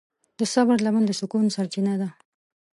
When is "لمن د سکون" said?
0.85-1.45